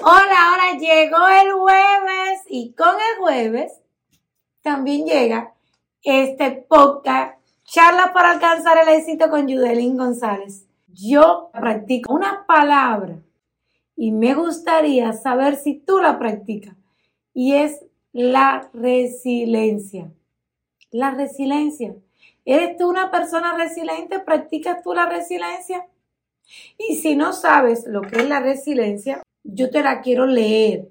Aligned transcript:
Hola, 0.00 0.50
ahora 0.50 0.78
llegó 0.78 1.26
el 1.26 1.52
jueves 1.52 2.42
y 2.48 2.72
con 2.74 2.94
el 2.94 3.18
jueves 3.18 3.80
también 4.62 5.04
llega 5.06 5.54
este 6.02 6.52
podcast, 6.52 7.40
charla 7.64 8.12
para 8.12 8.30
alcanzar 8.30 8.78
el 8.78 8.88
éxito 8.94 9.28
con 9.28 9.48
Yudelín 9.48 9.96
González. 9.96 10.66
Yo 10.86 11.50
practico 11.52 12.12
una 12.12 12.46
palabra 12.46 13.18
y 13.96 14.12
me 14.12 14.34
gustaría 14.34 15.12
saber 15.14 15.56
si 15.56 15.74
tú 15.74 15.98
la 15.98 16.18
practicas 16.18 16.76
y 17.34 17.54
es 17.54 17.84
la 18.12 18.70
resiliencia. 18.72 20.12
La 20.92 21.10
resiliencia. 21.10 21.96
¿Eres 22.44 22.76
tú 22.76 22.88
una 22.88 23.10
persona 23.10 23.56
resiliente? 23.56 24.20
¿Practicas 24.20 24.80
tú 24.82 24.94
la 24.94 25.06
resiliencia? 25.06 25.88
Y 26.78 26.96
si 26.96 27.16
no 27.16 27.32
sabes 27.32 27.84
lo 27.86 28.02
que 28.02 28.20
es 28.20 28.28
la 28.28 28.40
resiliencia, 28.40 29.22
yo 29.50 29.70
te 29.70 29.82
la 29.82 30.00
quiero 30.00 30.26
leer. 30.26 30.90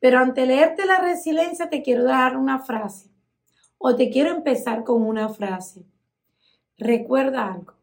Pero 0.00 0.18
ante 0.18 0.46
leerte 0.46 0.86
la 0.86 1.00
resiliencia 1.00 1.68
te 1.68 1.82
quiero 1.82 2.04
dar 2.04 2.36
una 2.36 2.60
frase 2.60 3.10
o 3.78 3.96
te 3.96 4.10
quiero 4.10 4.30
empezar 4.30 4.84
con 4.84 5.02
una 5.02 5.28
frase. 5.28 5.84
Recuerda 6.78 7.52
algo. 7.52 7.74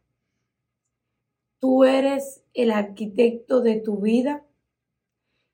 Tú 1.60 1.84
eres 1.84 2.44
el 2.54 2.72
arquitecto 2.72 3.62
de 3.62 3.80
tu 3.80 3.98
vida 3.98 4.44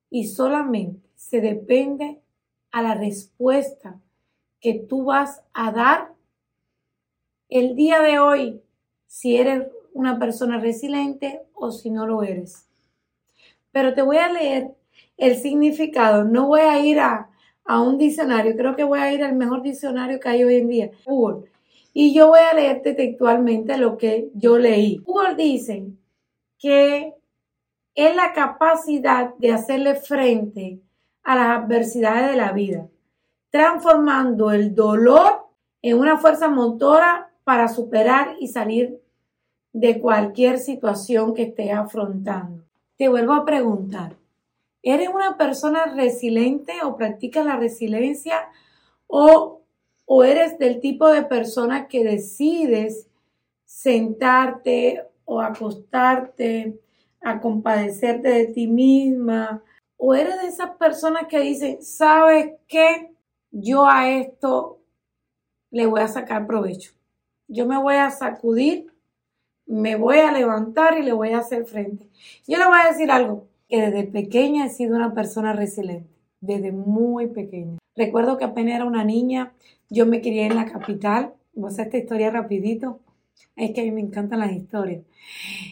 y 0.09 0.27
solamente 0.27 1.09
se 1.15 1.41
depende 1.41 2.21
a 2.71 2.81
la 2.81 2.95
respuesta 2.95 3.99
que 4.61 4.73
tú 4.73 5.05
vas 5.05 5.43
a 5.53 5.71
dar 5.71 6.13
el 7.49 7.75
día 7.75 8.01
de 8.01 8.19
hoy 8.19 8.61
si 9.05 9.35
eres 9.35 9.67
una 9.93 10.19
persona 10.19 10.59
resiliente 10.59 11.41
o 11.53 11.71
si 11.71 11.89
no 11.89 12.05
lo 12.05 12.23
eres 12.23 12.67
pero 13.77 13.93
te 13.93 14.01
voy 14.01 14.17
a 14.17 14.33
leer 14.33 14.71
el 15.17 15.35
significado. 15.35 16.23
No 16.23 16.47
voy 16.47 16.61
a 16.61 16.83
ir 16.83 16.99
a, 16.99 17.29
un 17.67 17.99
diccionario, 17.99 18.55
creo 18.57 18.75
que 18.75 18.83
voy 18.83 18.97
a 18.97 19.13
ir 19.13 19.23
al 19.23 19.35
mejor 19.35 19.61
diccionario 19.61 20.19
que 20.19 20.29
hay 20.29 20.43
hoy 20.43 20.55
en 20.55 20.67
día, 20.67 20.89
Google. 21.05 21.51
Y 21.93 22.11
yo 22.11 22.29
voy 22.29 22.39
a 22.39 22.55
leerte 22.55 22.95
textualmente 22.95 23.77
lo 23.77 23.95
que 23.95 24.31
yo 24.33 24.57
leí. 24.57 24.97
Google 25.05 25.35
dice 25.35 25.85
que 26.57 27.13
es 27.93 28.15
la 28.15 28.33
capacidad 28.33 29.35
de 29.35 29.51
hacerle 29.51 29.93
frente 29.93 30.79
a 31.21 31.35
las 31.35 31.59
adversidades 31.59 32.31
de 32.31 32.37
la 32.37 32.53
vida, 32.53 32.87
transformando 33.51 34.49
el 34.49 34.73
dolor 34.73 35.49
en 35.83 35.99
una 35.99 36.17
fuerza 36.17 36.47
motora 36.47 37.31
para 37.43 37.67
superar 37.67 38.37
y 38.39 38.47
salir 38.47 38.99
de 39.71 39.99
cualquier 39.99 40.57
situación 40.57 41.35
que 41.35 41.43
estés 41.43 41.73
afrontando. 41.73 42.66
Te 42.97 43.09
vuelvo 43.09 43.33
a 43.33 43.45
preguntar, 43.45 44.17
¿eres 44.81 45.09
una 45.09 45.37
persona 45.37 45.85
resiliente 45.85 46.73
o 46.83 46.97
practicas 46.97 47.45
la 47.45 47.55
resiliencia 47.55 48.49
o, 49.05 49.61
o 50.05 50.23
eres 50.23 50.57
del 50.57 50.79
tipo 50.79 51.07
de 51.07 51.21
persona 51.21 51.87
que 51.87 52.03
decides 52.03 53.07
sentarte 53.65 55.05
o 55.25 55.41
acostarte 55.41 56.79
a 57.21 57.39
compadecerte 57.39 58.29
de 58.29 58.45
ti 58.45 58.65
misma? 58.65 59.61
¿O 59.97 60.15
eres 60.15 60.41
de 60.41 60.47
esas 60.47 60.71
personas 60.77 61.27
que 61.27 61.39
dicen, 61.39 61.83
¿sabes 61.83 62.53
qué? 62.67 63.11
Yo 63.51 63.85
a 63.85 64.09
esto 64.09 64.79
le 65.69 65.85
voy 65.85 66.01
a 66.01 66.07
sacar 66.07 66.47
provecho. 66.47 66.93
Yo 67.47 67.67
me 67.67 67.77
voy 67.77 67.95
a 67.95 68.09
sacudir 68.09 68.91
me 69.67 69.95
voy 69.95 70.17
a 70.19 70.31
levantar 70.31 70.97
y 70.97 71.03
le 71.03 71.13
voy 71.13 71.29
a 71.29 71.39
hacer 71.39 71.65
frente. 71.65 72.07
Yo 72.47 72.57
le 72.57 72.65
voy 72.65 72.77
a 72.83 72.89
decir 72.89 73.11
algo, 73.11 73.47
que 73.67 73.81
desde 73.81 74.03
pequeña 74.03 74.65
he 74.65 74.69
sido 74.69 74.95
una 74.95 75.13
persona 75.13 75.53
resiliente, 75.53 76.09
desde 76.39 76.71
muy 76.71 77.27
pequeña. 77.27 77.77
Recuerdo 77.95 78.37
que 78.37 78.45
apenas 78.45 78.75
era 78.75 78.85
una 78.85 79.03
niña, 79.03 79.53
yo 79.89 80.05
me 80.05 80.21
crié 80.21 80.45
en 80.45 80.55
la 80.55 80.65
capital, 80.65 81.33
vos 81.53 81.77
esta 81.77 81.97
historia 81.97 82.31
rapidito, 82.31 82.99
es 83.55 83.71
que 83.71 83.81
a 83.81 83.83
mí 83.83 83.91
me 83.91 84.01
encantan 84.01 84.39
las 84.39 84.51
historias. 84.51 85.03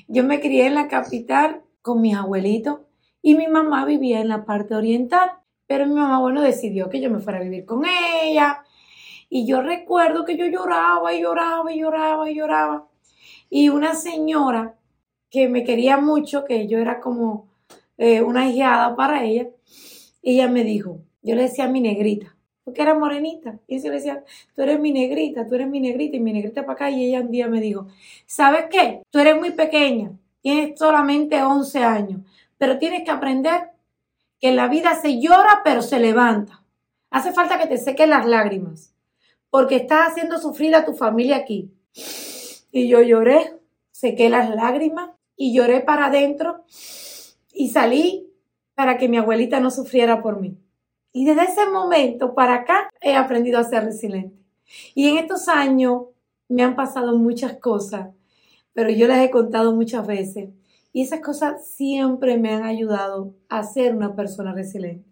Yo 0.08 0.24
me 0.24 0.40
crié 0.40 0.66
en 0.68 0.76
la 0.76 0.88
capital 0.88 1.62
con 1.82 2.02
mis 2.02 2.16
abuelitos 2.16 2.80
y 3.22 3.36
mi 3.36 3.48
mamá 3.48 3.86
vivía 3.86 4.22
en 4.22 4.28
la 4.28 4.46
parte 4.46 4.76
oriental, 4.76 5.32
pero 5.68 5.88
mi 5.88 5.96
mamá, 5.96 6.20
bueno, 6.20 6.42
decidió 6.42 6.90
que 6.90 7.00
yo 7.00 7.10
me 7.10 7.20
fuera 7.20 7.40
a 7.40 7.44
vivir 7.44 7.66
con 7.66 7.84
ella. 7.86 8.64
Y 9.30 9.48
yo 9.48 9.62
recuerdo 9.62 10.26
que 10.26 10.38
yo 10.38 10.46
lloraba 10.46 11.14
y 11.14 11.22
lloraba 11.22 11.72
y 11.72 11.80
lloraba 11.80 12.30
y 12.30 12.36
lloraba. 12.36 12.88
Y 13.58 13.70
una 13.70 13.96
señora 13.96 14.76
que 15.30 15.48
me 15.48 15.64
quería 15.64 15.96
mucho, 15.96 16.44
que 16.44 16.68
yo 16.68 16.78
era 16.78 17.00
como 17.00 17.48
eh, 17.98 18.22
una 18.22 18.50
hijada 18.50 18.98
para 18.98 19.24
ella, 19.24 19.48
ella 20.22 20.50
me 20.50 20.66
dijo, 20.66 21.00
yo 21.22 21.36
le 21.36 21.44
decía 21.44 21.70
mi 21.70 21.80
negrita, 21.80 22.36
porque 22.66 22.82
era 22.82 22.96
morenita, 22.96 23.58
y 23.66 23.82
yo 23.82 23.92
le 23.92 23.96
decía, 23.96 24.26
tú 24.54 24.64
eres 24.64 24.78
mi 24.82 24.92
negrita, 24.92 25.48
tú 25.48 25.56
eres 25.56 25.70
mi 25.70 25.80
negrita, 25.80 26.18
y 26.18 26.20
mi 26.20 26.34
negrita 26.34 26.64
para 26.64 26.74
acá, 26.74 26.90
y 26.90 27.06
ella 27.06 27.22
un 27.22 27.32
día 27.32 27.48
me 27.48 27.62
dijo, 27.62 27.88
¿sabes 28.26 28.66
qué? 28.70 29.04
Tú 29.10 29.20
eres 29.20 29.38
muy 29.38 29.52
pequeña, 29.52 30.12
tienes 30.42 30.78
solamente 30.78 31.42
11 31.42 31.82
años, 31.82 32.20
pero 32.58 32.78
tienes 32.78 33.06
que 33.06 33.12
aprender 33.12 33.70
que 34.42 34.50
en 34.50 34.58
la 34.58 34.68
vida 34.68 35.00
se 35.02 35.22
llora, 35.22 35.62
pero 35.64 35.82
se 35.82 36.02
levanta. 36.02 36.62
Hace 37.10 37.32
falta 37.32 37.58
que 37.58 37.68
te 37.68 37.78
sequen 37.78 38.10
las 38.10 38.26
lágrimas, 38.26 38.94
porque 39.50 39.78
estás 39.78 40.10
haciendo 40.10 40.40
sufrir 40.40 40.76
a 40.76 40.84
tu 40.84 40.94
familia 40.94 41.38
aquí. 41.38 41.72
Y 42.76 42.90
yo 42.90 43.02
lloré, 43.02 43.54
sequé 43.92 44.30
las 44.30 44.54
lágrimas 44.54 45.12
y 45.38 45.56
lloré 45.56 45.80
para 45.80 46.08
adentro 46.08 46.66
y 47.54 47.70
salí 47.70 48.28
para 48.74 48.98
que 48.98 49.08
mi 49.08 49.16
abuelita 49.16 49.62
no 49.62 49.72
sufriera 49.72 50.22
por 50.22 50.42
mí. 50.42 50.58
Y 51.14 51.24
desde 51.24 51.46
ese 51.46 51.70
momento 51.70 52.36
para 52.36 52.56
acá 52.56 52.90
he 53.00 53.16
aprendido 53.16 53.60
a 53.60 53.64
ser 53.64 53.86
resiliente. 53.86 54.36
Y 54.94 55.08
en 55.08 55.20
estos 55.20 55.48
años 55.48 56.08
me 56.50 56.64
han 56.64 56.76
pasado 56.76 57.18
muchas 57.18 57.54
cosas, 57.60 58.10
pero 58.74 58.90
yo 58.90 59.08
les 59.08 59.20
he 59.20 59.32
contado 59.32 59.74
muchas 59.74 60.06
veces. 60.06 60.50
Y 60.92 61.04
esas 61.04 61.22
cosas 61.22 61.66
siempre 61.66 62.38
me 62.38 62.52
han 62.52 62.66
ayudado 62.66 63.34
a 63.48 63.64
ser 63.64 63.96
una 63.96 64.18
persona 64.18 64.52
resiliente. 64.52 65.10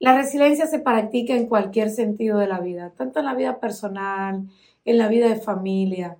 La 0.00 0.16
resiliencia 0.16 0.66
se 0.66 0.80
practica 0.80 1.36
en 1.36 1.46
cualquier 1.46 1.90
sentido 1.90 2.40
de 2.40 2.48
la 2.48 2.58
vida, 2.58 2.92
tanto 2.96 3.20
en 3.20 3.26
la 3.26 3.34
vida 3.34 3.60
personal, 3.60 4.48
en 4.84 4.98
la 4.98 5.06
vida 5.06 5.28
de 5.28 5.36
familia, 5.36 6.18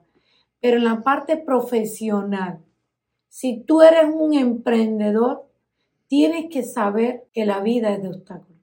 pero 0.64 0.78
en 0.78 0.84
la 0.84 1.02
parte 1.02 1.36
profesional, 1.36 2.64
si 3.28 3.60
tú 3.64 3.82
eres 3.82 4.06
un 4.10 4.32
emprendedor, 4.32 5.47
tienes 6.06 6.47
que 6.50 6.62
saber 6.62 7.26
que 7.34 7.44
la 7.44 7.60
vida 7.60 7.92
es 7.92 8.02
de 8.02 8.08
obstáculos. 8.08 8.62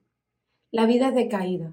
La 0.72 0.84
vida 0.84 1.10
es 1.10 1.14
de 1.14 1.28
caída. 1.28 1.72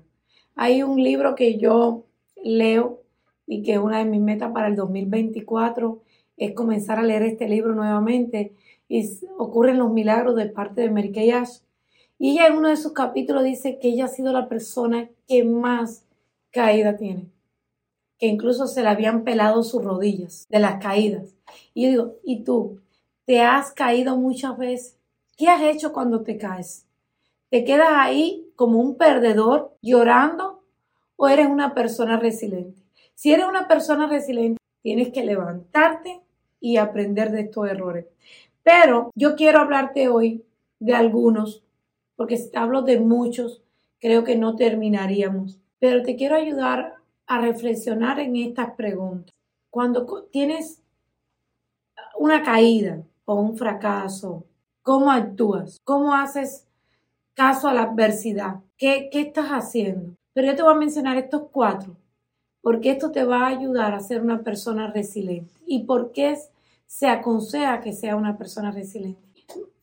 Hay 0.56 0.84
un 0.84 1.02
libro 1.02 1.34
que 1.34 1.58
yo 1.58 2.06
leo 2.44 3.02
y 3.48 3.64
que 3.64 3.80
una 3.80 3.98
de 3.98 4.06
mis 4.06 4.22
metas 4.22 4.52
para 4.52 4.68
el 4.68 4.76
2024 4.76 6.04
es 6.38 6.54
comenzar 6.54 7.00
a 7.00 7.04
leer 7.04 7.24
este 7.24 7.50
libro 7.50 7.74
nuevamente 7.74 8.54
y 8.88 9.10
ocurren 9.40 9.80
los 9.80 9.92
milagros 9.92 10.36
de 10.36 10.46
parte 10.46 10.82
de 10.82 10.92
Mary 10.92 11.12
Kay. 11.12 11.34
Y 12.20 12.34
ella 12.34 12.46
en 12.46 12.58
uno 12.58 12.70
de 12.70 12.78
sus 12.78 12.94
capítulos 12.94 13.44
dice 13.44 13.80
que 13.80 13.88
ella 13.88 14.06
ha 14.06 14.10
sido 14.10 14.32
la 14.32 14.48
persona 14.48 15.10
que 15.28 15.44
más 15.44 16.06
caída 16.52 16.98
tiene 16.98 17.32
que 18.20 18.28
incluso 18.28 18.68
se 18.68 18.84
le 18.84 18.90
habían 18.90 19.24
pelado 19.24 19.64
sus 19.64 19.84
rodillas 19.84 20.46
de 20.50 20.60
las 20.60 20.82
caídas. 20.82 21.34
Y 21.74 21.88
digo, 21.88 22.18
¿y 22.24 22.44
tú? 22.44 22.82
¿Te 23.26 23.42
has 23.42 23.72
caído 23.72 24.18
muchas 24.18 24.58
veces? 24.58 24.98
¿Qué 25.38 25.48
has 25.48 25.62
hecho 25.62 25.94
cuando 25.94 26.22
te 26.22 26.38
caes? 26.38 26.86
¿Te 27.50 27.64
quedas 27.64 27.90
ahí 27.94 28.46
como 28.56 28.80
un 28.80 28.96
perdedor 28.96 29.76
llorando 29.82 30.64
o 31.16 31.30
eres 31.30 31.48
una 31.48 31.74
persona 31.74 32.20
resiliente? 32.20 32.82
Si 33.16 33.32
eres 33.32 33.46
una 33.46 33.68
persona 33.68 34.08
resiliente, 34.08 34.60
tienes 34.82 35.12
que 35.12 35.24
levantarte 35.24 36.22
y 36.60 36.78
aprender 36.78 37.32
de 37.32 37.42
estos 37.42 37.70
errores. 37.70 38.06
Pero 38.64 39.12
yo 39.16 39.36
quiero 39.36 39.60
hablarte 39.60 40.10
hoy 40.10 40.44
de 40.80 40.94
algunos, 40.94 41.64
porque 42.16 42.38
si 42.38 42.50
hablo 42.56 42.82
de 42.82 43.00
muchos, 43.00 43.64
creo 44.00 44.24
que 44.24 44.36
no 44.36 44.56
terminaríamos. 44.56 45.58
Pero 45.80 46.04
te 46.04 46.16
quiero 46.18 46.36
ayudar 46.36 46.99
a 47.30 47.40
reflexionar 47.40 48.20
en 48.20 48.36
estas 48.36 48.72
preguntas. 48.72 49.32
Cuando 49.70 50.04
tienes 50.32 50.82
una 52.18 52.42
caída 52.42 53.04
o 53.24 53.36
un 53.36 53.56
fracaso, 53.56 54.44
¿cómo 54.82 55.12
actúas? 55.12 55.78
¿Cómo 55.84 56.16
haces 56.16 56.66
caso 57.36 57.68
a 57.68 57.74
la 57.74 57.84
adversidad? 57.84 58.62
¿Qué, 58.78 59.10
qué 59.12 59.22
estás 59.22 59.50
haciendo? 59.50 60.16
Pero 60.34 60.48
yo 60.48 60.56
te 60.56 60.64
voy 60.64 60.74
a 60.74 60.78
mencionar 60.78 61.18
estos 61.18 61.44
cuatro, 61.52 61.96
porque 62.62 62.90
esto 62.90 63.12
te 63.12 63.24
va 63.24 63.46
a 63.46 63.50
ayudar 63.50 63.94
a 63.94 64.00
ser 64.00 64.24
una 64.24 64.42
persona 64.42 64.92
resiliente 64.92 65.54
y 65.68 65.84
por 65.84 66.12
qué 66.12 66.36
se 66.88 67.08
aconseja 67.08 67.80
que 67.80 67.94
sea 67.94 68.16
una 68.16 68.40
persona 68.40 68.72
resiliente. 68.72 69.22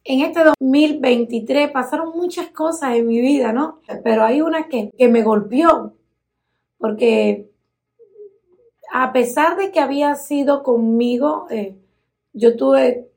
En 0.02 0.20
este 0.20 0.43
2023 0.43 1.70
pasaron 1.70 2.10
muchas 2.16 2.48
cosas 2.48 2.96
en 2.96 3.06
mi 3.06 3.20
vida, 3.20 3.52
¿no? 3.52 3.78
Pero 4.02 4.25
hay 4.25 4.43
una 4.43 4.66
que, 4.66 4.90
que 4.98 5.08
me 5.08 5.22
golpeó 5.22 5.93
porque 6.86 7.50
a 8.92 9.12
pesar 9.12 9.56
de 9.56 9.72
que 9.72 9.80
había 9.80 10.14
sido 10.14 10.62
conmigo, 10.62 11.48
eh, 11.50 11.74
yo 12.32 12.56
tuve 12.56 13.08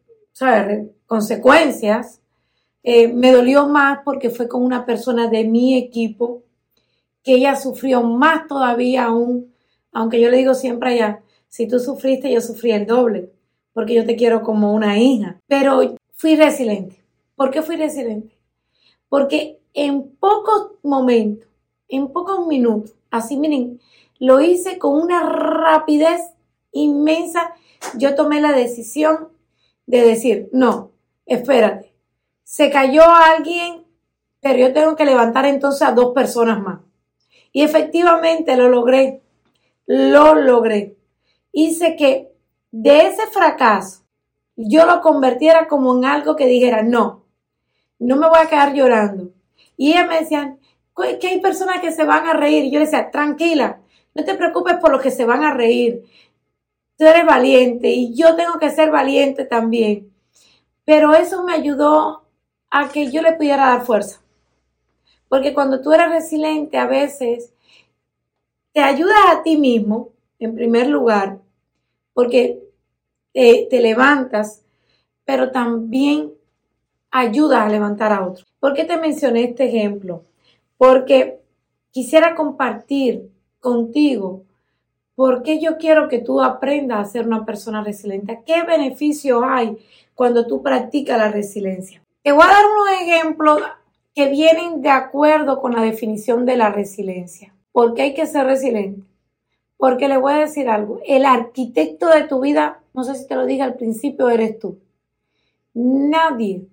consecuencias, 1.05 2.19
eh, 2.81 3.09
me 3.09 3.31
dolió 3.31 3.67
más 3.67 3.99
porque 4.03 4.31
fue 4.31 4.47
con 4.47 4.63
una 4.63 4.87
persona 4.87 5.27
de 5.27 5.43
mi 5.43 5.77
equipo 5.77 6.41
que 7.21 7.33
ella 7.35 7.55
sufrió 7.55 8.01
más 8.01 8.47
todavía 8.47 9.03
aún, 9.05 9.53
aunque 9.91 10.19
yo 10.19 10.31
le 10.31 10.37
digo 10.37 10.55
siempre 10.55 10.93
allá, 10.93 11.21
si 11.47 11.67
tú 11.67 11.77
sufriste, 11.77 12.33
yo 12.33 12.41
sufrí 12.41 12.71
el 12.71 12.87
doble, 12.87 13.31
porque 13.71 13.93
yo 13.93 14.03
te 14.03 14.15
quiero 14.15 14.41
como 14.41 14.73
una 14.73 14.97
hija. 14.97 15.39
Pero 15.45 15.95
fui 16.15 16.35
resiliente. 16.35 17.03
¿Por 17.35 17.51
qué 17.51 17.61
fui 17.61 17.75
resiliente? 17.75 18.35
Porque 19.09 19.59
en 19.75 20.09
pocos 20.15 20.71
momentos, 20.81 21.48
en 21.89 22.13
pocos 22.13 22.47
minutos, 22.47 22.95
así 23.11 23.37
miren, 23.37 23.81
lo 24.19 24.41
hice 24.41 24.77
con 24.77 25.01
una 25.01 25.23
rapidez 25.23 26.21
inmensa. 26.71 27.53
Yo 27.97 28.15
tomé 28.15 28.41
la 28.41 28.51
decisión 28.51 29.29
de 29.85 30.01
decir, 30.01 30.49
no, 30.51 30.91
espérate, 31.25 31.93
se 32.43 32.69
cayó 32.69 33.03
alguien, 33.03 33.85
pero 34.41 34.59
yo 34.59 34.73
tengo 34.73 34.95
que 34.95 35.05
levantar 35.05 35.45
entonces 35.45 35.81
a 35.81 35.93
dos 35.93 36.13
personas 36.13 36.61
más. 36.61 36.79
Y 37.51 37.63
efectivamente 37.63 38.55
lo 38.55 38.69
logré, 38.69 39.21
lo 39.85 40.35
logré. 40.35 40.95
Hice 41.51 41.95
que 41.95 42.31
de 42.71 43.07
ese 43.07 43.25
fracaso 43.27 44.03
yo 44.55 44.85
lo 44.85 45.01
convirtiera 45.01 45.67
como 45.67 45.97
en 45.97 46.05
algo 46.05 46.35
que 46.35 46.45
dijera, 46.45 46.83
no, 46.83 47.25
no 47.97 48.17
me 48.17 48.29
voy 48.29 48.39
a 48.39 48.49
quedar 48.49 48.73
llorando. 48.73 49.31
Y 49.77 49.91
ellas 49.91 50.07
me 50.07 50.19
decían, 50.19 50.59
que 51.19 51.27
hay 51.27 51.39
personas 51.39 51.81
que 51.81 51.91
se 51.91 52.03
van 52.03 52.27
a 52.27 52.33
reír. 52.33 52.65
Y 52.65 52.71
yo 52.71 52.79
decía, 52.79 53.11
tranquila, 53.11 53.81
no 54.13 54.23
te 54.23 54.35
preocupes 54.35 54.75
por 54.75 54.91
los 54.91 55.01
que 55.01 55.11
se 55.11 55.25
van 55.25 55.43
a 55.43 55.53
reír. 55.53 56.03
Tú 56.97 57.05
eres 57.05 57.25
valiente 57.25 57.89
y 57.89 58.13
yo 58.13 58.35
tengo 58.35 58.59
que 58.59 58.69
ser 58.69 58.91
valiente 58.91 59.45
también. 59.45 60.11
Pero 60.83 61.13
eso 61.13 61.43
me 61.43 61.53
ayudó 61.53 62.23
a 62.69 62.89
que 62.89 63.11
yo 63.11 63.21
le 63.21 63.33
pudiera 63.33 63.67
dar 63.67 63.85
fuerza. 63.85 64.21
Porque 65.27 65.53
cuando 65.53 65.81
tú 65.81 65.93
eres 65.93 66.09
resiliente, 66.09 66.77
a 66.77 66.87
veces 66.87 67.53
te 68.73 68.81
ayudas 68.81 69.17
a 69.31 69.43
ti 69.43 69.57
mismo, 69.57 70.09
en 70.39 70.55
primer 70.55 70.87
lugar, 70.87 71.39
porque 72.13 72.59
te, 73.33 73.67
levantas, 73.71 74.63
pero 75.25 75.51
también 75.51 76.33
ayudas 77.11 77.61
a 77.61 77.69
levantar 77.69 78.11
a 78.11 78.25
otros. 78.25 78.47
¿Por 78.59 78.73
qué 78.73 78.85
te 78.85 78.97
mencioné 78.97 79.43
este 79.45 79.65
ejemplo? 79.65 80.23
Porque 80.79 81.41
quisiera 81.91 82.35
compartir 82.35 83.29
contigo 83.59 84.43
por 85.13 85.43
qué 85.43 85.59
yo 85.59 85.77
quiero 85.77 86.07
que 86.07 86.19
tú 86.19 86.41
aprendas 86.41 86.99
a 87.05 87.11
ser 87.11 87.27
una 87.27 87.45
persona 87.45 87.83
resiliente. 87.83 88.41
¿Qué 88.45 88.63
beneficios 88.63 89.43
hay 89.45 89.77
cuando 90.15 90.47
tú 90.47 90.63
practicas 90.63 91.17
la 91.17 91.29
resiliencia? 91.29 92.01
Te 92.23 92.31
voy 92.31 92.43
a 92.43 92.47
dar 92.47 92.63
unos 92.65 93.01
ejemplos 93.01 93.61
que 94.15 94.29
vienen 94.29 94.81
de 94.81 94.87
acuerdo 94.87 95.59
con 95.59 95.73
la 95.73 95.81
definición 95.81 96.45
de 96.45 96.55
la 96.55 96.69
resiliencia. 96.69 97.53
¿Por 97.73 97.93
qué 97.93 98.03
hay 98.03 98.13
que 98.13 98.25
ser 98.27 98.45
resiliente? 98.45 99.03
Porque 99.75 100.07
le 100.07 100.15
voy 100.15 100.31
a 100.31 100.37
decir 100.37 100.69
algo, 100.69 101.01
el 101.05 101.25
arquitecto 101.25 102.07
de 102.07 102.23
tu 102.23 102.39
vida, 102.39 102.79
no 102.93 103.03
sé 103.03 103.15
si 103.15 103.27
te 103.27 103.35
lo 103.35 103.45
dije 103.45 103.63
al 103.63 103.75
principio, 103.75 104.29
eres 104.29 104.57
tú. 104.57 104.79
Nadie 105.73 106.65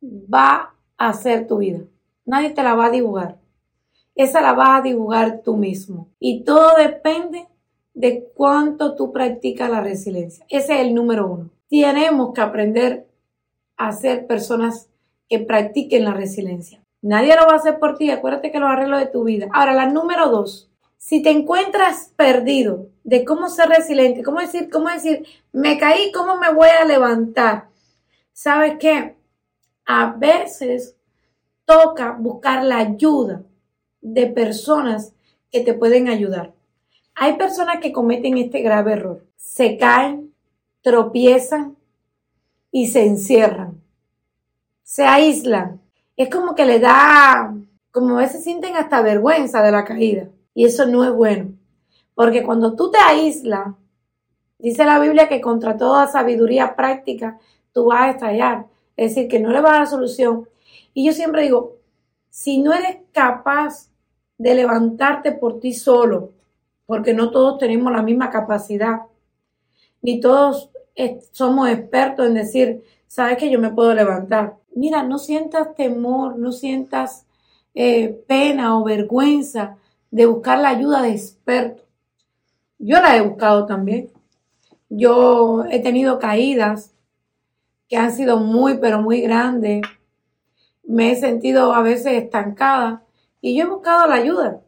va 0.00 0.72
a 0.96 1.08
hacer 1.08 1.48
tu 1.48 1.58
vida. 1.58 1.80
Nadie 2.26 2.50
te 2.50 2.62
la 2.62 2.74
va 2.74 2.86
a 2.86 2.90
dibujar. 2.90 3.38
Esa 4.14 4.40
la 4.40 4.52
vas 4.52 4.80
a 4.80 4.82
dibujar 4.82 5.42
tú 5.42 5.56
mismo. 5.56 6.08
Y 6.18 6.44
todo 6.44 6.76
depende 6.76 7.46
de 7.94 8.28
cuánto 8.34 8.94
tú 8.94 9.12
practicas 9.12 9.70
la 9.70 9.80
resiliencia. 9.80 10.44
Ese 10.48 10.74
es 10.74 10.80
el 10.80 10.94
número 10.94 11.26
uno. 11.26 11.50
Tenemos 11.70 12.34
que 12.34 12.40
aprender 12.40 13.06
a 13.76 13.92
ser 13.92 14.26
personas 14.26 14.88
que 15.28 15.38
practiquen 15.38 16.04
la 16.04 16.12
resiliencia. 16.12 16.82
Nadie 17.02 17.36
lo 17.36 17.46
va 17.46 17.52
a 17.52 17.56
hacer 17.56 17.78
por 17.78 17.96
ti, 17.96 18.10
acuérdate 18.10 18.50
que 18.50 18.58
lo 18.58 18.66
arreglo 18.66 18.98
de 18.98 19.06
tu 19.06 19.24
vida. 19.24 19.46
Ahora, 19.52 19.74
la 19.74 19.86
número 19.86 20.28
dos, 20.28 20.70
si 20.96 21.22
te 21.22 21.30
encuentras 21.30 22.12
perdido 22.16 22.88
de 23.04 23.24
cómo 23.24 23.48
ser 23.48 23.68
resiliente, 23.68 24.22
cómo 24.22 24.40
decir, 24.40 24.68
cómo 24.70 24.88
decir, 24.88 25.24
me 25.52 25.78
caí, 25.78 26.10
cómo 26.12 26.36
me 26.36 26.52
voy 26.52 26.68
a 26.68 26.84
levantar, 26.84 27.68
¿sabes 28.32 28.74
qué? 28.80 29.16
A 29.84 30.12
veces 30.12 30.95
toca 31.66 32.16
buscar 32.18 32.64
la 32.64 32.78
ayuda 32.78 33.42
de 34.00 34.26
personas 34.28 35.12
que 35.50 35.60
te 35.60 35.74
pueden 35.74 36.08
ayudar. 36.08 36.54
Hay 37.14 37.34
personas 37.36 37.80
que 37.80 37.92
cometen 37.92 38.38
este 38.38 38.62
grave 38.62 38.92
error. 38.92 39.26
Se 39.36 39.76
caen, 39.76 40.32
tropiezan 40.80 41.76
y 42.70 42.86
se 42.88 43.04
encierran 43.04 43.82
se 44.86 45.04
aíslan. 45.04 45.80
Es 46.16 46.30
como 46.30 46.54
que 46.54 46.64
le 46.64 46.78
da, 46.78 47.54
como 47.90 48.16
a 48.16 48.20
veces 48.20 48.44
sienten 48.44 48.76
hasta 48.76 49.02
vergüenza 49.02 49.60
de 49.62 49.72
la 49.72 49.84
caída. 49.84 50.28
Y 50.54 50.64
eso 50.64 50.86
no 50.86 51.04
es 51.04 51.12
bueno. 51.12 51.50
Porque 52.14 52.44
cuando 52.44 52.76
tú 52.76 52.90
te 52.92 52.98
aíslas, 52.98 53.74
dice 54.58 54.84
la 54.84 55.00
Biblia 55.00 55.28
que 55.28 55.40
contra 55.40 55.76
toda 55.76 56.06
sabiduría 56.06 56.76
práctica 56.76 57.38
tú 57.72 57.86
vas 57.86 58.02
a 58.02 58.10
estallar. 58.10 58.66
Es 58.96 59.14
decir, 59.14 59.28
que 59.28 59.40
no 59.40 59.50
le 59.50 59.60
vas 59.60 59.72
a 59.72 59.78
dar 59.78 59.86
solución. 59.88 60.48
Y 60.96 61.04
yo 61.04 61.12
siempre 61.12 61.42
digo, 61.42 61.76
si 62.30 62.56
no 62.58 62.72
eres 62.72 62.96
capaz 63.12 63.90
de 64.38 64.54
levantarte 64.54 65.32
por 65.32 65.60
ti 65.60 65.74
solo, 65.74 66.32
porque 66.86 67.12
no 67.12 67.30
todos 67.30 67.58
tenemos 67.58 67.92
la 67.92 68.00
misma 68.00 68.30
capacidad, 68.30 69.02
ni 70.00 70.20
todos 70.20 70.70
somos 71.32 71.68
expertos 71.68 72.26
en 72.26 72.34
decir, 72.34 72.84
sabes 73.06 73.36
que 73.36 73.50
yo 73.50 73.58
me 73.58 73.70
puedo 73.70 73.92
levantar 73.92 74.56
mira, 74.76 75.02
no 75.02 75.18
sientas 75.18 75.74
temor, 75.74 76.38
no 76.38 76.52
sientas 76.52 77.26
eh, 77.74 78.22
pena 78.28 78.78
o 78.78 78.84
vergüenza 78.84 79.76
de 80.10 80.26
buscar 80.26 80.60
la 80.60 80.68
ayuda 80.68 81.02
de 81.02 81.10
expertos. 81.10 81.84
Yo 82.78 83.00
la 83.00 83.16
he 83.16 83.22
buscado 83.22 83.66
también. 83.66 84.10
Yo 84.88 85.64
he 85.64 85.80
tenido 85.80 86.18
caídas 86.18 86.94
que 87.88 87.96
han 87.96 88.12
sido 88.12 88.38
muy, 88.38 88.78
pero 88.78 89.00
muy 89.00 89.22
grandes. 89.22 89.82
Me 90.86 91.12
he 91.12 91.16
sentido 91.16 91.74
a 91.74 91.82
veces 91.82 92.12
estancada 92.14 93.02
y 93.40 93.56
yo 93.56 93.64
he 93.64 93.68
buscado 93.68 94.06
la 94.06 94.14
ayuda. 94.14 94.60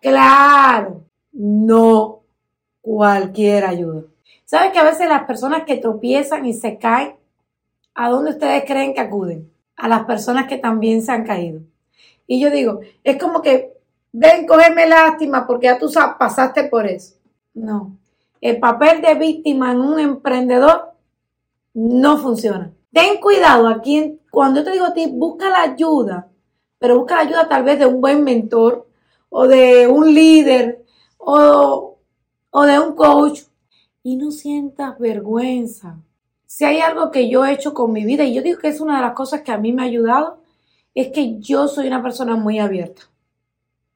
Claro, 0.00 1.04
no 1.32 2.22
cualquier 2.80 3.64
ayuda. 3.64 4.04
¿Sabes 4.44 4.72
que 4.72 4.78
a 4.78 4.84
veces 4.84 5.08
las 5.08 5.24
personas 5.24 5.64
que 5.64 5.76
tropiezan 5.76 6.46
y 6.46 6.52
se 6.52 6.78
caen 6.78 7.16
¿a 7.94 8.10
dónde 8.10 8.32
ustedes 8.32 8.64
creen 8.66 8.92
que 8.92 9.00
acuden? 9.00 9.50
A 9.76 9.88
las 9.88 10.04
personas 10.04 10.46
que 10.46 10.58
también 10.58 11.02
se 11.02 11.12
han 11.12 11.24
caído. 11.24 11.60
Y 12.26 12.40
yo 12.40 12.50
digo, 12.50 12.80
es 13.02 13.18
como 13.18 13.42
que, 13.42 13.76
ven, 14.12 14.46
cógeme 14.46 14.86
lástima 14.86 15.46
porque 15.46 15.66
ya 15.66 15.78
tú 15.78 15.90
pasaste 16.18 16.64
por 16.64 16.86
eso. 16.86 17.16
No. 17.54 17.96
El 18.40 18.58
papel 18.58 19.00
de 19.00 19.14
víctima 19.14 19.72
en 19.72 19.80
un 19.80 19.98
emprendedor 19.98 20.92
no 21.72 22.18
funciona. 22.18 22.72
Ten 22.94 23.20
cuidado 23.20 23.68
aquí, 23.68 24.18
cuando 24.30 24.60
yo 24.60 24.64
te 24.64 24.70
digo 24.70 24.86
a 24.86 24.94
ti, 24.94 25.10
busca 25.12 25.50
la 25.50 25.62
ayuda, 25.62 26.30
pero 26.78 26.98
busca 26.98 27.16
la 27.16 27.22
ayuda 27.22 27.48
tal 27.48 27.64
vez 27.64 27.78
de 27.78 27.84
un 27.84 28.00
buen 28.00 28.24
mentor 28.24 28.88
o 29.28 29.46
de 29.46 29.86
un 29.86 30.14
líder 30.14 30.84
o, 31.18 31.98
o 32.50 32.62
de 32.64 32.78
un 32.78 32.94
coach 32.94 33.42
y 34.02 34.16
no 34.16 34.30
sientas 34.30 34.98
vergüenza 34.98 35.98
si 36.54 36.64
hay 36.64 36.78
algo 36.78 37.10
que 37.10 37.28
yo 37.28 37.44
he 37.44 37.52
hecho 37.52 37.74
con 37.74 37.92
mi 37.92 38.04
vida, 38.04 38.22
y 38.22 38.32
yo 38.32 38.40
digo 38.40 38.60
que 38.60 38.68
es 38.68 38.80
una 38.80 38.94
de 38.94 39.02
las 39.02 39.14
cosas 39.14 39.42
que 39.42 39.50
a 39.50 39.58
mí 39.58 39.72
me 39.72 39.82
ha 39.82 39.86
ayudado, 39.86 40.38
es 40.94 41.08
que 41.08 41.40
yo 41.40 41.66
soy 41.66 41.88
una 41.88 42.00
persona 42.00 42.36
muy 42.36 42.60
abierta. 42.60 43.02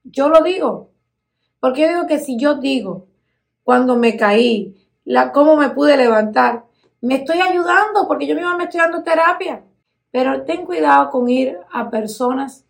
Yo 0.03 0.29
lo 0.29 0.43
digo. 0.43 0.91
Porque 1.61 1.83
yo 1.83 1.89
digo 1.89 2.07
que 2.09 2.19
si 2.19 2.37
yo 2.37 2.57
digo 2.57 3.07
cuando 3.63 3.95
me 3.95 4.17
caí, 4.17 4.75
la, 5.05 5.31
cómo 5.31 5.55
me 5.55 5.71
pude 5.71 5.97
levantar, 5.97 6.65
me 7.01 7.17
estoy 7.17 7.41
ayudando 7.41 8.07
porque 8.07 8.27
yo 8.27 8.35
misma 8.35 8.57
me 8.57 8.65
estoy 8.65 8.81
dando 8.81 9.03
terapia. 9.03 9.63
Pero 10.11 10.43
ten 10.45 10.65
cuidado 10.65 11.11
con 11.11 11.29
ir 11.29 11.59
a 11.71 11.91
personas 11.91 12.65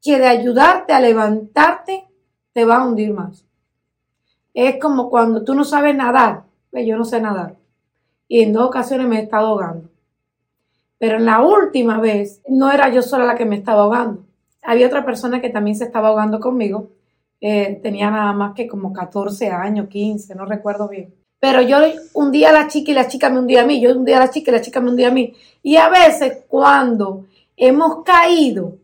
que 0.00 0.18
de 0.18 0.26
ayudarte 0.26 0.92
a 0.92 1.00
levantarte 1.00 2.08
te 2.52 2.64
va 2.64 2.76
a 2.76 2.86
hundir 2.86 3.12
más. 3.12 3.44
Es 4.54 4.78
como 4.80 5.10
cuando 5.10 5.42
tú 5.44 5.54
no 5.54 5.64
sabes 5.64 5.94
nadar. 5.94 6.44
Pues 6.70 6.86
yo 6.86 6.96
no 6.96 7.04
sé 7.04 7.20
nadar 7.20 7.56
y 8.32 8.40
en 8.40 8.54
dos 8.54 8.66
ocasiones 8.66 9.06
me 9.06 9.18
he 9.18 9.22
estado 9.24 9.48
ahogando. 9.48 9.90
Pero 10.96 11.18
en 11.18 11.26
la 11.26 11.42
última 11.42 12.00
vez 12.00 12.40
no 12.48 12.72
era 12.72 12.88
yo 12.88 13.02
sola 13.02 13.26
la 13.26 13.34
que 13.34 13.44
me 13.44 13.56
estaba 13.56 13.82
ahogando. 13.82 14.24
Había 14.62 14.86
otra 14.86 15.04
persona 15.04 15.42
que 15.42 15.50
también 15.50 15.76
se 15.76 15.84
estaba 15.84 16.08
ahogando 16.08 16.40
conmigo. 16.40 16.92
Eh, 17.42 17.78
tenía 17.82 18.10
nada 18.10 18.32
más 18.32 18.54
que 18.54 18.66
como 18.66 18.90
14 18.94 19.50
años, 19.50 19.88
15, 19.88 20.34
no 20.34 20.46
recuerdo 20.46 20.88
bien. 20.88 21.14
Pero 21.42 21.60
yo 21.60 21.78
un 22.14 22.30
día 22.30 22.50
a 22.50 22.52
la 22.52 22.68
chica 22.68 22.92
y 22.92 22.94
la 22.94 23.08
chica 23.08 23.28
me 23.28 23.40
hundía 23.40 23.62
a 23.62 23.66
mí, 23.66 23.80
yo 23.80 23.90
un 23.90 24.04
día 24.04 24.18
a 24.18 24.20
la 24.20 24.30
chica 24.30 24.52
y 24.52 24.54
la 24.54 24.60
chica 24.60 24.80
me 24.80 24.90
hundía 24.90 25.08
a 25.08 25.10
mí. 25.10 25.34
Y 25.60 25.74
a 25.74 25.88
veces 25.88 26.44
cuando 26.46 27.26
hemos 27.56 28.04
caído 28.04 28.76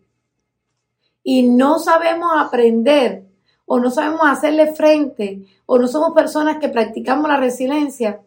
y 1.23 1.45
no 1.45 1.79
sabemos 1.79 2.33
aprender 2.37 3.23
o 3.65 3.79
no 3.79 3.93
sabemos 3.93 4.23
hacerle 4.25 4.75
frente 4.75 5.47
o 5.67 5.79
no 5.79 5.87
somos 5.87 6.13
personas 6.15 6.59
que 6.59 6.69
practicamos 6.69 7.29
la 7.29 7.37
resiliencia, 7.37 8.23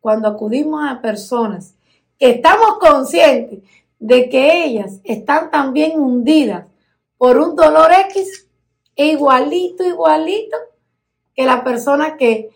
cuando 0.00 0.26
acudimos 0.26 0.84
a 0.90 1.00
personas 1.00 1.76
que 2.18 2.30
estamos 2.30 2.78
conscientes 2.80 3.60
de 4.00 4.28
que 4.28 4.64
ellas 4.64 4.98
están 5.04 5.52
también 5.52 6.00
hundidas 6.00 6.66
por 7.16 7.38
un 7.38 7.54
dolor 7.54 7.92
X, 8.08 8.48
e 8.96 9.06
igualito, 9.06 9.84
igualito 9.84 10.56
que 11.32 11.44
la 11.44 11.62
persona 11.62 12.16
que, 12.16 12.50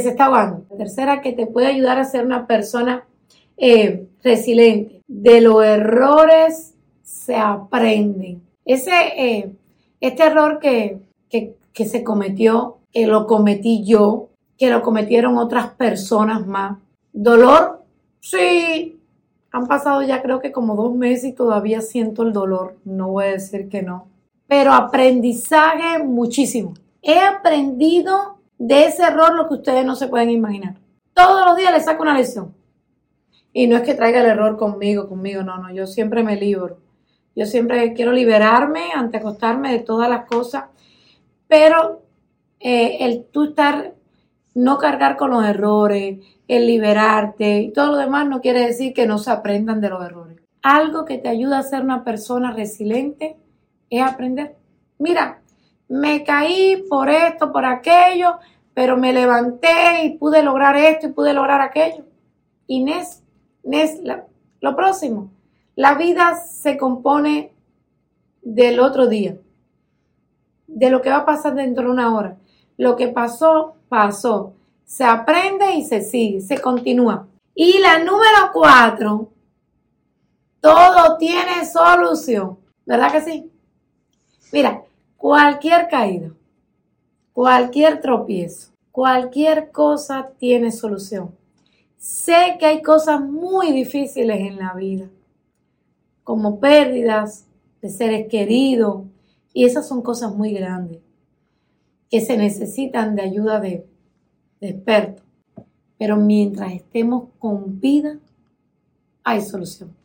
se 0.00 0.10
está 0.10 0.26
ahogando. 0.26 0.64
La 0.70 0.76
tercera, 0.76 1.20
que 1.20 1.32
te 1.32 1.46
puede 1.46 1.66
ayudar 1.66 1.98
a 1.98 2.04
ser 2.04 2.24
una 2.24 2.46
persona 2.46 3.04
eh, 3.56 4.06
resiliente. 4.22 5.00
De 5.06 5.40
los 5.40 5.64
errores 5.64 6.74
se 7.02 7.36
aprenden. 7.36 8.42
Ese, 8.64 8.92
eh, 9.16 9.52
este 10.00 10.24
error 10.24 10.58
que, 10.58 11.00
que 11.28 11.84
se 11.84 12.02
cometió, 12.02 12.78
que 12.92 13.06
lo 13.06 13.26
cometí 13.26 13.84
yo, 13.84 14.28
que 14.56 14.70
lo 14.70 14.82
cometieron 14.82 15.36
otras 15.38 15.70
personas 15.74 16.46
más. 16.46 16.78
Dolor, 17.12 17.82
sí. 18.20 18.98
Han 19.50 19.66
pasado 19.66 20.02
ya 20.02 20.22
creo 20.22 20.40
que 20.40 20.52
como 20.52 20.74
dos 20.74 20.94
meses 20.94 21.24
y 21.24 21.32
todavía 21.32 21.80
siento 21.80 22.22
el 22.22 22.32
dolor. 22.32 22.76
No 22.84 23.08
voy 23.08 23.26
a 23.26 23.32
decir 23.32 23.68
que 23.68 23.82
no. 23.82 24.08
Pero 24.46 24.72
aprendizaje 24.72 26.02
muchísimo. 26.02 26.74
He 27.02 27.18
aprendido 27.20 28.33
de 28.58 28.86
ese 28.86 29.02
error 29.02 29.34
lo 29.34 29.48
que 29.48 29.54
ustedes 29.54 29.84
no 29.84 29.96
se 29.96 30.08
pueden 30.08 30.30
imaginar. 30.30 30.74
Todos 31.12 31.44
los 31.46 31.56
días 31.56 31.72
le 31.72 31.80
saco 31.80 32.02
una 32.02 32.16
lección. 32.16 32.54
Y 33.52 33.66
no 33.66 33.76
es 33.76 33.82
que 33.82 33.94
traiga 33.94 34.20
el 34.20 34.26
error 34.26 34.56
conmigo, 34.56 35.08
conmigo, 35.08 35.42
no, 35.42 35.58
no. 35.58 35.72
Yo 35.72 35.86
siempre 35.86 36.22
me 36.22 36.36
libro. 36.36 36.78
Yo 37.36 37.46
siempre 37.46 37.92
quiero 37.94 38.12
liberarme 38.12 38.90
ante 38.94 39.18
acostarme 39.18 39.72
de 39.72 39.78
todas 39.80 40.08
las 40.08 40.26
cosas. 40.26 40.64
Pero 41.46 42.02
eh, 42.58 42.98
el 43.00 43.26
tú 43.26 43.44
estar 43.44 43.94
no 44.54 44.78
cargar 44.78 45.16
con 45.16 45.30
los 45.30 45.44
errores, 45.44 46.18
el 46.48 46.66
liberarte 46.66 47.60
y 47.60 47.72
todo 47.72 47.92
lo 47.92 47.96
demás 47.96 48.28
no 48.28 48.40
quiere 48.40 48.66
decir 48.66 48.92
que 48.92 49.06
no 49.06 49.18
se 49.18 49.30
aprendan 49.30 49.80
de 49.80 49.90
los 49.90 50.04
errores. 50.04 50.38
Algo 50.62 51.04
que 51.04 51.18
te 51.18 51.28
ayuda 51.28 51.58
a 51.58 51.62
ser 51.62 51.82
una 51.82 52.04
persona 52.04 52.52
resiliente 52.52 53.36
es 53.90 54.02
aprender. 54.02 54.56
Mira, 54.98 55.42
me 55.88 56.24
caí 56.24 56.84
por 56.88 57.08
esto, 57.08 57.52
por 57.52 57.64
aquello, 57.64 58.38
pero 58.74 58.96
me 58.96 59.12
levanté 59.12 60.04
y 60.04 60.18
pude 60.18 60.42
lograr 60.42 60.76
esto 60.76 61.06
y 61.06 61.12
pude 61.12 61.32
lograr 61.32 61.60
aquello. 61.60 62.04
Inés, 62.66 63.22
Inés, 63.62 64.00
lo 64.60 64.76
próximo, 64.76 65.30
la 65.76 65.94
vida 65.94 66.36
se 66.36 66.76
compone 66.76 67.52
del 68.42 68.80
otro 68.80 69.06
día, 69.06 69.36
de 70.66 70.90
lo 70.90 71.02
que 71.02 71.10
va 71.10 71.18
a 71.18 71.26
pasar 71.26 71.54
dentro 71.54 71.84
de 71.84 71.90
una 71.90 72.14
hora. 72.14 72.36
Lo 72.76 72.96
que 72.96 73.08
pasó, 73.08 73.76
pasó. 73.88 74.54
Se 74.84 75.04
aprende 75.04 75.74
y 75.74 75.84
se 75.84 76.02
sigue, 76.02 76.40
se 76.40 76.60
continúa. 76.60 77.26
Y 77.54 77.78
la 77.78 77.98
número 77.98 78.50
cuatro, 78.52 79.30
todo 80.60 81.16
tiene 81.16 81.64
solución. 81.64 82.58
¿Verdad 82.84 83.12
que 83.12 83.20
sí? 83.22 83.50
Mira, 84.52 84.83
cualquier 85.24 85.88
caída, 85.88 86.34
cualquier 87.32 88.02
tropiezo, 88.02 88.72
cualquier 88.92 89.70
cosa 89.70 90.32
tiene 90.38 90.70
solución. 90.70 91.34
Sé 91.96 92.58
que 92.60 92.66
hay 92.66 92.82
cosas 92.82 93.22
muy 93.22 93.72
difíciles 93.72 94.38
en 94.38 94.58
la 94.58 94.74
vida, 94.74 95.08
como 96.24 96.60
pérdidas 96.60 97.46
de 97.80 97.88
seres 97.88 98.28
queridos, 98.28 99.04
y 99.54 99.64
esas 99.64 99.88
son 99.88 100.02
cosas 100.02 100.34
muy 100.34 100.52
grandes 100.52 101.00
que 102.10 102.20
se 102.20 102.36
necesitan 102.36 103.16
de 103.16 103.22
ayuda 103.22 103.60
de, 103.60 103.86
expertos. 104.60 105.24
Pero 105.96 106.18
mientras 106.18 106.74
estemos 106.74 107.30
con 107.38 107.80
vida, 107.80 108.18
hay 109.22 109.40
solución. 109.40 109.96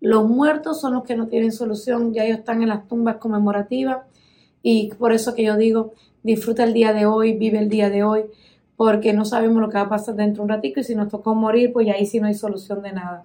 Los 0.00 0.28
muertos 0.28 0.80
son 0.80 0.94
los 0.94 1.04
que 1.04 1.14
no 1.14 1.28
tienen 1.28 1.52
solución, 1.52 2.12
ya 2.12 2.24
ellos 2.24 2.40
están 2.40 2.62
en 2.62 2.70
las 2.70 2.88
tumbas 2.88 3.18
conmemorativas 3.18 4.09
y 4.62 4.90
por 4.94 5.12
eso 5.12 5.34
que 5.34 5.44
yo 5.44 5.56
digo, 5.56 5.92
disfruta 6.22 6.64
el 6.64 6.72
día 6.72 6.92
de 6.92 7.06
hoy, 7.06 7.34
vive 7.34 7.58
el 7.58 7.68
día 7.68 7.90
de 7.90 8.02
hoy, 8.04 8.24
porque 8.76 9.12
no 9.12 9.24
sabemos 9.24 9.60
lo 9.60 9.68
que 9.68 9.76
va 9.76 9.82
a 9.82 9.88
pasar 9.88 10.14
dentro 10.14 10.42
de 10.42 10.44
un 10.44 10.48
ratito 10.48 10.80
y 10.80 10.84
si 10.84 10.94
nos 10.94 11.08
tocó 11.08 11.34
morir, 11.34 11.72
pues 11.72 11.88
ahí 11.88 12.06
sí 12.06 12.20
no 12.20 12.26
hay 12.26 12.34
solución 12.34 12.82
de 12.82 12.92
nada. 12.92 13.24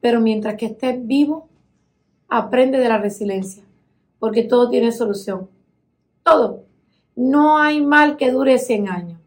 Pero 0.00 0.20
mientras 0.20 0.56
que 0.56 0.66
estés 0.66 1.06
vivo, 1.06 1.48
aprende 2.28 2.78
de 2.78 2.88
la 2.88 2.98
resiliencia, 2.98 3.62
porque 4.18 4.42
todo 4.42 4.68
tiene 4.68 4.92
solución. 4.92 5.48
Todo. 6.22 6.64
No 7.14 7.58
hay 7.58 7.80
mal 7.80 8.16
que 8.16 8.30
dure 8.30 8.58
100 8.58 8.88
años, 8.88 9.20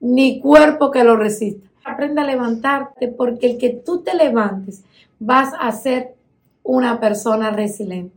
ni 0.00 0.40
cuerpo 0.40 0.90
que 0.90 1.04
lo 1.04 1.16
resista. 1.16 1.68
Aprende 1.84 2.20
a 2.20 2.24
levantarte 2.24 3.08
porque 3.08 3.52
el 3.52 3.58
que 3.58 3.70
tú 3.70 4.02
te 4.02 4.14
levantes 4.14 4.84
vas 5.18 5.52
a 5.58 5.70
ser 5.72 6.14
una 6.62 7.00
persona 7.00 7.50
resiliente, 7.50 8.15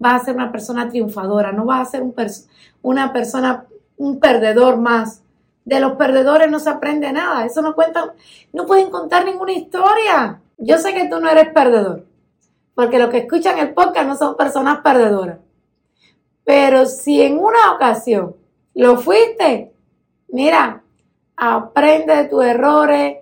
vas 0.00 0.22
a 0.22 0.24
ser 0.24 0.34
una 0.34 0.50
persona 0.50 0.88
triunfadora, 0.88 1.52
no 1.52 1.66
vas 1.66 1.86
a 1.86 1.90
ser 1.90 2.02
un 2.02 2.14
una 2.82 3.12
persona, 3.12 3.66
un 3.98 4.18
perdedor 4.18 4.78
más. 4.78 5.22
De 5.64 5.78
los 5.78 5.92
perdedores 5.92 6.50
no 6.50 6.58
se 6.58 6.70
aprende 6.70 7.12
nada, 7.12 7.44
eso 7.44 7.60
no 7.62 7.74
cuenta, 7.74 8.14
no 8.52 8.66
pueden 8.66 8.90
contar 8.90 9.26
ninguna 9.26 9.52
historia. 9.52 10.40
Yo 10.56 10.78
sé 10.78 10.94
que 10.94 11.06
tú 11.06 11.20
no 11.20 11.28
eres 11.28 11.52
perdedor, 11.52 12.06
porque 12.74 12.98
los 12.98 13.10
que 13.10 13.18
escuchan 13.18 13.58
el 13.58 13.74
podcast 13.74 14.08
no 14.08 14.16
son 14.16 14.36
personas 14.36 14.80
perdedoras. 14.80 15.38
Pero 16.44 16.86
si 16.86 17.20
en 17.20 17.38
una 17.38 17.72
ocasión 17.74 18.34
lo 18.74 18.96
fuiste, 18.96 19.72
mira, 20.28 20.82
aprende 21.36 22.16
de 22.16 22.24
tus 22.24 22.42
errores, 22.42 23.18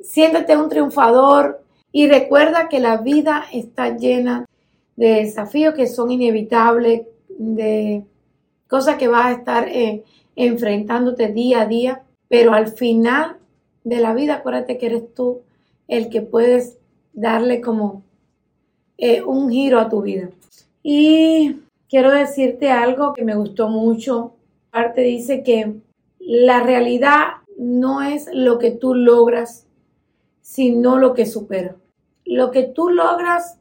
siéntete 0.00 0.56
un 0.56 0.68
triunfador 0.68 1.64
y 1.90 2.08
recuerda 2.08 2.68
que 2.68 2.78
la 2.78 2.98
vida 2.98 3.44
está 3.52 3.96
llena 3.96 4.46
de 4.96 5.08
desafíos 5.08 5.74
que 5.74 5.86
son 5.86 6.10
inevitables, 6.10 7.02
de 7.28 8.04
cosas 8.68 8.96
que 8.96 9.08
vas 9.08 9.26
a 9.26 9.32
estar 9.32 9.68
eh, 9.68 10.04
enfrentándote 10.36 11.28
día 11.28 11.62
a 11.62 11.66
día, 11.66 12.02
pero 12.28 12.52
al 12.52 12.68
final 12.68 13.36
de 13.84 14.00
la 14.00 14.14
vida 14.14 14.36
acuérdate 14.36 14.78
que 14.78 14.86
eres 14.86 15.14
tú 15.14 15.42
el 15.88 16.08
que 16.08 16.22
puedes 16.22 16.78
darle 17.12 17.60
como 17.60 18.02
eh, 18.98 19.22
un 19.22 19.50
giro 19.50 19.78
a 19.80 19.88
tu 19.88 20.02
vida. 20.02 20.30
Y 20.82 21.60
quiero 21.88 22.10
decirte 22.10 22.70
algo 22.70 23.12
que 23.12 23.24
me 23.24 23.34
gustó 23.34 23.68
mucho. 23.68 24.34
Parte 24.70 25.02
dice 25.02 25.42
que 25.42 25.74
la 26.18 26.62
realidad 26.62 27.24
no 27.58 28.02
es 28.02 28.28
lo 28.32 28.58
que 28.58 28.70
tú 28.70 28.94
logras, 28.94 29.66
sino 30.40 30.98
lo 30.98 31.14
que 31.14 31.26
supera. 31.26 31.76
Lo 32.24 32.50
que 32.50 32.64
tú 32.64 32.88
logras 32.88 33.58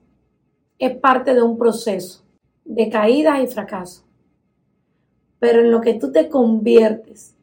es 0.85 0.97
parte 0.97 1.33
de 1.33 1.41
un 1.41 1.57
proceso 1.57 2.23
de 2.65 2.89
caídas 2.89 3.41
y 3.41 3.47
fracasos. 3.47 4.03
Pero 5.39 5.61
en 5.61 5.71
lo 5.71 5.81
que 5.81 5.93
tú 5.93 6.11
te 6.11 6.29
conviertes 6.29 7.35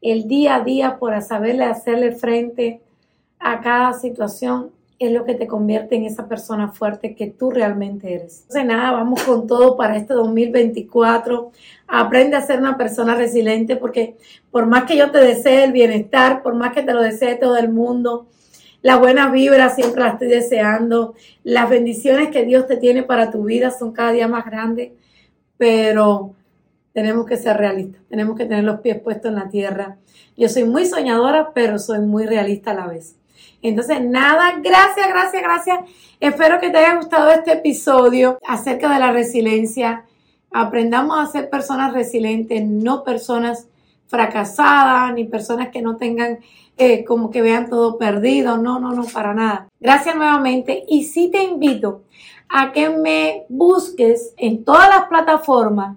el 0.00 0.28
día 0.28 0.56
a 0.56 0.64
día 0.64 0.98
por 0.98 1.20
saberle 1.22 1.64
hacerle 1.64 2.12
frente 2.12 2.82
a 3.38 3.60
cada 3.60 3.92
situación 3.94 4.70
es 4.98 5.12
lo 5.12 5.24
que 5.24 5.34
te 5.34 5.46
convierte 5.46 5.96
en 5.96 6.04
esa 6.04 6.28
persona 6.28 6.72
fuerte 6.72 7.14
que 7.14 7.28
tú 7.28 7.50
realmente 7.50 8.14
eres. 8.14 8.42
Entonces, 8.42 8.66
nada, 8.66 8.92
vamos 8.92 9.22
con 9.22 9.46
todo 9.46 9.76
para 9.76 9.96
este 9.96 10.14
2024. 10.14 11.52
Aprende 11.88 12.36
a 12.36 12.42
ser 12.42 12.58
una 12.58 12.76
persona 12.76 13.14
resiliente 13.14 13.76
porque 13.76 14.16
por 14.50 14.66
más 14.66 14.84
que 14.84 14.96
yo 14.96 15.10
te 15.10 15.18
desee 15.18 15.64
el 15.64 15.72
bienestar, 15.72 16.42
por 16.42 16.54
más 16.54 16.74
que 16.74 16.82
te 16.82 16.92
lo 16.92 17.02
desee 17.02 17.36
todo 17.36 17.56
el 17.56 17.70
mundo, 17.70 18.26
la 18.84 18.96
buena 18.96 19.30
vibra 19.30 19.70
siempre 19.70 20.02
la 20.02 20.10
estoy 20.10 20.28
deseando. 20.28 21.14
Las 21.42 21.70
bendiciones 21.70 22.28
que 22.28 22.44
Dios 22.44 22.66
te 22.66 22.76
tiene 22.76 23.02
para 23.02 23.30
tu 23.30 23.44
vida 23.44 23.70
son 23.70 23.92
cada 23.92 24.12
día 24.12 24.28
más 24.28 24.44
grandes, 24.44 24.92
pero 25.56 26.34
tenemos 26.92 27.24
que 27.24 27.38
ser 27.38 27.56
realistas, 27.56 28.02
tenemos 28.10 28.36
que 28.36 28.44
tener 28.44 28.62
los 28.62 28.80
pies 28.80 29.00
puestos 29.00 29.30
en 29.30 29.36
la 29.36 29.48
tierra. 29.48 29.96
Yo 30.36 30.50
soy 30.50 30.64
muy 30.64 30.84
soñadora, 30.84 31.52
pero 31.54 31.78
soy 31.78 32.00
muy 32.00 32.26
realista 32.26 32.72
a 32.72 32.74
la 32.74 32.86
vez. 32.86 33.16
Entonces, 33.62 34.02
nada, 34.02 34.60
gracias, 34.62 35.08
gracias, 35.08 35.42
gracias. 35.42 35.78
Espero 36.20 36.60
que 36.60 36.68
te 36.68 36.76
haya 36.76 36.96
gustado 36.96 37.30
este 37.30 37.52
episodio 37.52 38.38
acerca 38.46 38.92
de 38.92 39.00
la 39.00 39.12
resiliencia. 39.12 40.04
Aprendamos 40.52 41.18
a 41.18 41.32
ser 41.32 41.48
personas 41.48 41.94
resilientes, 41.94 42.62
no 42.62 43.02
personas 43.02 43.66
fracasadas, 44.08 45.14
ni 45.14 45.24
personas 45.24 45.70
que 45.70 45.80
no 45.80 45.96
tengan 45.96 46.40
como 47.06 47.30
que 47.30 47.42
vean 47.42 47.68
todo 47.68 47.98
perdido. 47.98 48.56
No, 48.58 48.78
no, 48.78 48.92
no, 48.92 49.04
para 49.04 49.34
nada. 49.34 49.68
Gracias 49.80 50.14
nuevamente. 50.16 50.84
Y 50.88 51.04
sí 51.04 51.30
te 51.30 51.42
invito 51.42 52.02
a 52.48 52.72
que 52.72 52.90
me 52.90 53.44
busques 53.48 54.34
en 54.36 54.64
todas 54.64 54.88
las 54.88 55.08
plataformas 55.08 55.96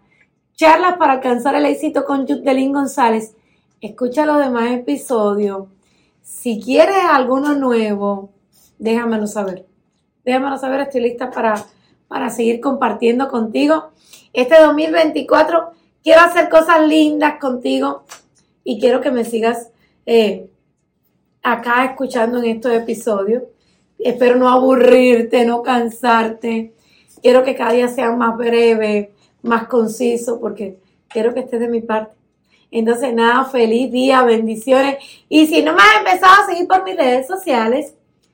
charlas 0.56 0.98
para 0.98 1.14
alcanzar 1.14 1.56
el 1.56 1.66
éxito 1.66 2.06
con 2.06 2.28
Judelín 2.28 2.74
González. 2.74 3.36
Escucha 3.80 4.26
los 4.26 4.40
demás 4.40 4.72
episodios 4.72 5.68
si 6.28 6.60
quieres 6.60 7.06
alguno 7.10 7.56
nuevo, 7.56 8.32
déjamelo 8.80 9.28
saber. 9.28 9.66
Déjamelo 10.26 10.58
saber, 10.58 10.82
estoy 10.82 11.00
lista 11.00 11.32
para, 11.32 11.66
para 12.10 12.30
seguir 12.30 12.60
compartiendo 12.60 13.30
contigo. 13.30 13.92
Este 14.34 14.60
2024 14.60 15.72
quiero 16.04 16.20
hacer 16.20 16.50
cosas 16.50 16.86
lindas 16.86 17.40
contigo 17.40 18.04
y 18.66 18.78
quiero 18.78 19.00
que 19.00 19.10
me 19.10 19.24
sigas 19.24 19.72
eh, 20.06 20.50
acá 21.52 21.86
escuchando 21.86 22.40
en 22.40 22.46
estos 22.46 22.74
episodios. 22.74 23.44
Espero 23.98 24.36
no 24.36 24.50
aburrirte, 24.50 25.46
no 25.46 25.64
cansarte. 25.64 26.74
Quiero 27.22 27.44
que 27.44 27.56
cada 27.56 27.72
día 27.72 27.88
sea 27.88 28.12
más 28.12 28.38
breve, 28.38 29.14
más 29.42 29.68
conciso, 29.68 30.40
porque 30.40 30.78
quiero 31.08 31.34
que 31.34 31.42
estés 31.42 31.60
de 31.60 31.70
mi 31.70 31.82
parte. 31.82 32.16
Entonces, 32.70 33.14
nada, 33.14 33.46
feliz 33.46 33.92
día, 33.92 34.24
bendiciones. 34.24 34.98
Y 35.30 35.48
si 35.48 35.64
no 35.64 35.74
me 35.74 35.82
has 35.82 36.00
empezado 36.00 36.44
a 36.44 36.46
seguir 36.46 36.68
por 36.68 36.84
mis 36.84 36.98
redes 36.98 37.26
sociales, 37.28 37.94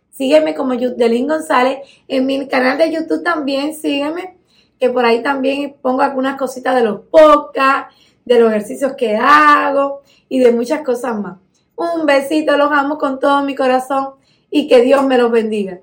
sígueme 0.09 0.55
como 0.55 0.73
Yudelín 0.73 1.27
González. 1.27 1.79
En 2.07 2.25
mi 2.25 2.47
canal 2.47 2.79
de 2.79 2.91
YouTube 2.91 3.23
también 3.23 3.75
sígueme, 3.75 4.37
que 4.79 4.89
por 4.89 5.05
ahí 5.05 5.21
también 5.21 5.75
pongo 5.81 6.01
algunas 6.01 6.37
cositas 6.37 6.75
de 6.75 6.83
los 6.83 7.01
podcasts, 7.01 7.95
de 8.25 8.39
los 8.39 8.49
ejercicios 8.49 8.93
que 8.93 9.15
hago 9.15 10.01
y 10.27 10.39
de 10.39 10.51
muchas 10.51 10.81
cosas 10.81 11.15
más. 11.19 11.42
Un 11.75 12.05
besito, 12.05 12.55
los 12.57 12.71
amo 12.71 12.97
con 12.97 13.19
todo 13.19 13.43
mi 13.43 13.55
corazón 13.55 14.15
y 14.49 14.67
que 14.67 14.81
Dios 14.81 15.03
me 15.05 15.17
los 15.17 15.31
bendiga. 15.31 15.79